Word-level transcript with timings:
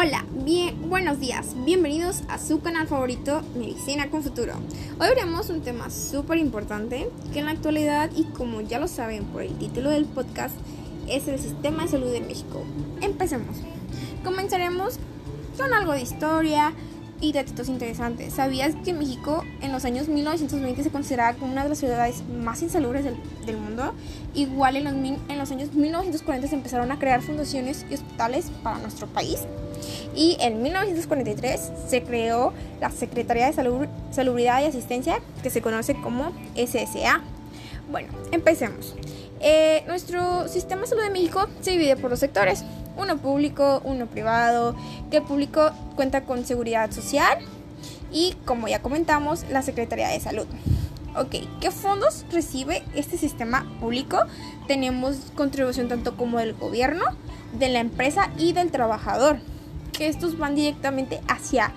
Hola, 0.00 0.24
bien, 0.30 0.88
buenos 0.88 1.18
días, 1.18 1.56
bienvenidos 1.64 2.22
a 2.28 2.38
su 2.38 2.60
canal 2.60 2.86
favorito 2.86 3.42
Medicina 3.56 4.10
con 4.10 4.22
Futuro. 4.22 4.52
Hoy 5.00 5.08
veremos 5.08 5.50
un 5.50 5.60
tema 5.60 5.90
súper 5.90 6.38
importante 6.38 7.10
que 7.32 7.40
en 7.40 7.46
la 7.46 7.50
actualidad 7.50 8.08
y 8.14 8.22
como 8.22 8.60
ya 8.60 8.78
lo 8.78 8.86
saben 8.86 9.24
por 9.24 9.42
el 9.42 9.58
título 9.58 9.90
del 9.90 10.04
podcast 10.04 10.54
es 11.08 11.26
el 11.26 11.40
sistema 11.40 11.82
de 11.82 11.88
salud 11.88 12.12
de 12.12 12.20
México. 12.20 12.64
Empecemos. 13.00 13.56
Comenzaremos 14.22 15.00
con 15.56 15.74
algo 15.74 15.90
de 15.90 16.02
historia 16.02 16.72
y 17.20 17.32
datitos 17.32 17.68
interesantes. 17.68 18.34
¿Sabías 18.34 18.76
que 18.84 18.92
México 18.92 19.42
en 19.62 19.72
los 19.72 19.84
años 19.84 20.06
1920 20.06 20.80
se 20.84 20.90
consideraba 20.90 21.36
como 21.36 21.50
una 21.50 21.64
de 21.64 21.70
las 21.70 21.78
ciudades 21.78 22.22
más 22.40 22.62
insalubres 22.62 23.04
del, 23.04 23.56
mundo? 23.56 23.94
Igual 24.32 24.76
en 24.76 24.84
los, 24.84 24.92
en 24.94 25.38
los 25.38 25.50
años 25.50 25.72
1940 25.72 26.46
se 26.46 26.54
empezaron 26.54 26.92
a 26.92 27.00
crear 27.00 27.20
fundaciones 27.20 27.84
y 27.90 27.94
hospitales 27.94 28.52
para 28.62 28.78
nuestro 28.78 29.08
país 29.08 29.40
y 30.18 30.36
en 30.40 30.62
1943 30.62 31.70
se 31.86 32.02
creó 32.02 32.52
la 32.80 32.90
Secretaría 32.90 33.46
de 33.46 33.52
Salud, 33.52 33.86
Salubridad 34.10 34.60
y 34.60 34.64
Asistencia, 34.64 35.20
que 35.44 35.48
se 35.48 35.62
conoce 35.62 35.94
como 35.94 36.32
SSA. 36.56 37.22
Bueno, 37.88 38.08
empecemos. 38.32 38.96
Eh, 39.40 39.84
nuestro 39.86 40.48
sistema 40.48 40.82
de 40.82 40.88
salud 40.88 41.02
de 41.04 41.10
México 41.10 41.46
se 41.60 41.70
divide 41.70 41.94
por 41.94 42.10
dos 42.10 42.18
sectores, 42.18 42.64
uno 42.96 43.18
público, 43.18 43.80
uno 43.84 44.06
privado, 44.06 44.74
que 45.08 45.18
el 45.18 45.22
público 45.22 45.70
cuenta 45.94 46.24
con 46.24 46.44
seguridad 46.44 46.90
social 46.90 47.38
y, 48.12 48.34
como 48.44 48.66
ya 48.66 48.82
comentamos, 48.82 49.44
la 49.48 49.62
Secretaría 49.62 50.08
de 50.08 50.18
Salud. 50.18 50.46
Ok, 51.16 51.36
¿qué 51.60 51.70
fondos 51.70 52.26
recibe 52.32 52.82
este 52.96 53.18
sistema 53.18 53.64
público? 53.78 54.18
Tenemos 54.66 55.16
contribución 55.36 55.88
tanto 55.88 56.16
como 56.16 56.40
del 56.40 56.54
gobierno, 56.54 57.04
de 57.56 57.68
la 57.68 57.78
empresa 57.78 58.30
y 58.36 58.52
del 58.52 58.72
trabajador 58.72 59.38
que 59.98 60.06
estos 60.06 60.38
van 60.38 60.54
directamente 60.54 61.20
hacia 61.26 61.72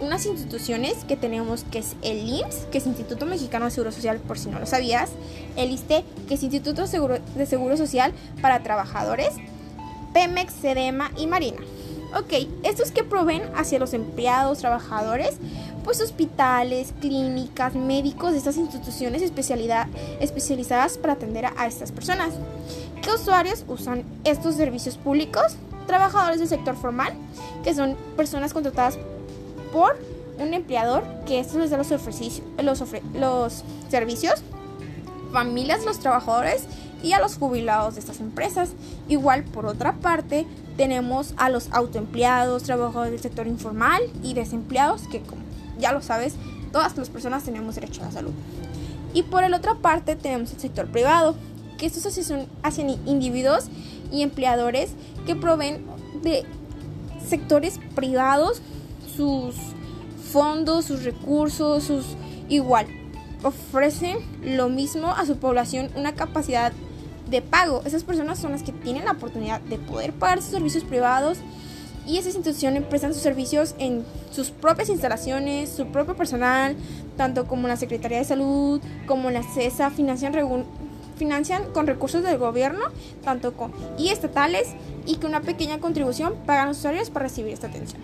unas 0.00 0.24
instituciones 0.24 1.04
que 1.04 1.14
tenemos 1.14 1.64
que 1.64 1.78
es 1.80 1.94
el 2.02 2.26
IMSS, 2.26 2.66
que 2.72 2.78
es 2.78 2.86
Instituto 2.86 3.26
Mexicano 3.26 3.66
de 3.66 3.70
Seguro 3.70 3.92
Social, 3.92 4.18
por 4.18 4.38
si 4.38 4.48
no 4.48 4.58
lo 4.58 4.64
sabías, 4.64 5.10
el 5.56 5.70
ISTE, 5.70 6.02
que 6.26 6.34
es 6.34 6.42
Instituto 6.42 6.86
de 6.86 7.46
Seguro 7.46 7.76
Social 7.76 8.14
para 8.40 8.62
Trabajadores, 8.62 9.30
Pemex, 10.14 10.54
Sedema 10.54 11.10
y 11.18 11.26
Marina. 11.26 11.58
Ok, 12.18 12.48
estos 12.62 12.92
que 12.92 13.04
proveen 13.04 13.42
hacia 13.54 13.78
los 13.78 13.92
empleados, 13.92 14.58
trabajadores, 14.58 15.36
pues 15.84 16.00
hospitales, 16.00 16.94
clínicas, 17.00 17.74
médicos 17.74 18.32
de 18.32 18.38
estas 18.38 18.56
instituciones 18.56 19.20
especialidad, 19.20 19.86
especializadas 20.20 20.96
para 20.96 21.12
atender 21.12 21.44
a 21.44 21.66
estas 21.66 21.92
personas. 21.92 22.32
¿Qué 23.02 23.10
usuarios 23.10 23.64
usan 23.68 24.04
estos 24.24 24.54
servicios 24.54 24.96
públicos? 24.96 25.56
Trabajadores 25.86 26.38
del 26.38 26.48
sector 26.48 26.76
formal, 26.76 27.12
que 27.64 27.74
son 27.74 27.96
personas 28.16 28.52
contratadas 28.52 28.98
por 29.72 29.98
un 30.38 30.54
empleador 30.54 31.04
que 31.26 31.40
estos 31.40 31.56
les 31.56 31.70
da 31.70 31.78
los, 31.78 31.90
los, 31.90 32.84
los 33.14 33.64
servicios, 33.88 34.42
familias 35.32 35.80
de 35.80 35.86
los 35.86 35.98
trabajadores 35.98 36.64
y 37.02 37.12
a 37.12 37.20
los 37.20 37.36
jubilados 37.36 37.94
de 37.94 38.00
estas 38.00 38.20
empresas. 38.20 38.70
Igual, 39.08 39.44
por 39.44 39.66
otra 39.66 39.94
parte, 39.94 40.46
tenemos 40.76 41.34
a 41.36 41.48
los 41.48 41.68
autoempleados, 41.72 42.64
trabajadores 42.64 43.12
del 43.12 43.20
sector 43.20 43.46
informal 43.46 44.02
y 44.22 44.34
desempleados, 44.34 45.02
que 45.08 45.20
como 45.20 45.42
ya 45.78 45.92
lo 45.92 46.02
sabes, 46.02 46.34
todas 46.72 46.96
las 46.96 47.08
personas 47.08 47.44
tenemos 47.44 47.74
derecho 47.74 48.02
a 48.02 48.06
la 48.06 48.12
salud. 48.12 48.32
Y 49.14 49.22
por 49.22 49.44
el 49.44 49.54
otra 49.54 49.76
parte 49.76 50.16
tenemos 50.16 50.52
el 50.52 50.60
sector 50.60 50.86
privado, 50.88 51.36
que 51.76 51.86
estos 51.86 52.12
son 52.14 52.46
hacia 52.62 52.84
individuos 53.06 53.66
y 54.12 54.22
empleadores 54.22 54.90
que 55.26 55.36
proveen 55.36 55.84
de 56.22 56.44
sectores 57.26 57.80
privados 57.94 58.62
sus 59.16 59.54
fondos, 60.32 60.84
sus 60.84 61.04
recursos, 61.04 61.84
sus 61.84 62.04
igual 62.48 62.86
ofrecen 63.42 64.18
lo 64.42 64.68
mismo 64.68 65.10
a 65.10 65.26
su 65.26 65.36
población 65.36 65.90
una 65.96 66.14
capacidad 66.14 66.72
de 67.30 67.42
pago. 67.42 67.82
Esas 67.84 68.04
personas 68.04 68.38
son 68.38 68.52
las 68.52 68.62
que 68.62 68.72
tienen 68.72 69.04
la 69.04 69.12
oportunidad 69.12 69.60
de 69.60 69.78
poder 69.78 70.12
pagar 70.12 70.40
sus 70.42 70.50
servicios 70.50 70.84
privados 70.84 71.38
y 72.06 72.18
esas 72.18 72.36
instituciones 72.36 72.84
prestan 72.84 73.12
sus 73.12 73.22
servicios 73.22 73.74
en 73.78 74.04
sus 74.30 74.50
propias 74.50 74.88
instalaciones, 74.88 75.70
su 75.70 75.86
propio 75.86 76.16
personal, 76.16 76.76
tanto 77.16 77.46
como 77.46 77.66
la 77.66 77.76
Secretaría 77.76 78.18
de 78.18 78.24
Salud, 78.24 78.80
como 79.06 79.30
la 79.30 79.42
CESA, 79.42 79.90
financian 79.90 80.32
financian 81.16 81.64
con 81.72 81.86
recursos 81.86 82.22
del 82.22 82.38
gobierno, 82.38 82.84
tanto 83.24 83.52
con 83.54 83.72
y 83.98 84.08
estatales, 84.08 84.68
y 85.06 85.16
que 85.16 85.26
una 85.26 85.40
pequeña 85.40 85.78
contribución 85.78 86.34
pagan 86.46 86.68
los 86.68 86.78
usuarios 86.78 87.10
para 87.10 87.24
recibir 87.24 87.52
esta 87.52 87.68
atención. 87.68 88.02